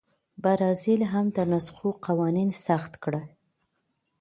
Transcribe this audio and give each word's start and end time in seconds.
برازیل 0.43 1.01
هم 1.13 1.25
د 1.35 1.37
نسخو 1.51 1.89
قوانین 2.05 2.49
سخت 2.65 2.93
کړي. 3.03 3.23